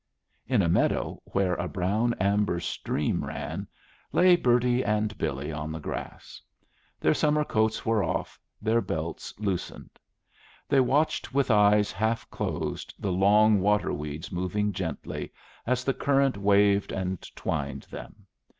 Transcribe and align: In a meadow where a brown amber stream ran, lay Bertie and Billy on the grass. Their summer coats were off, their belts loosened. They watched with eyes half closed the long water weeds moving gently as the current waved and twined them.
In 0.47 0.63
a 0.63 0.67
meadow 0.67 1.21
where 1.25 1.53
a 1.53 1.67
brown 1.67 2.15
amber 2.19 2.59
stream 2.59 3.23
ran, 3.23 3.67
lay 4.11 4.35
Bertie 4.35 4.83
and 4.83 5.15
Billy 5.15 5.51
on 5.51 5.71
the 5.71 5.79
grass. 5.79 6.41
Their 6.99 7.13
summer 7.13 7.43
coats 7.45 7.85
were 7.85 8.03
off, 8.03 8.39
their 8.59 8.81
belts 8.81 9.31
loosened. 9.37 9.99
They 10.67 10.79
watched 10.79 11.35
with 11.35 11.51
eyes 11.51 11.91
half 11.91 12.27
closed 12.31 12.95
the 12.97 13.11
long 13.11 13.59
water 13.59 13.93
weeds 13.93 14.31
moving 14.31 14.73
gently 14.73 15.31
as 15.67 15.83
the 15.83 15.93
current 15.93 16.35
waved 16.35 16.91
and 16.91 17.21
twined 17.35 17.83
them. 17.83 18.25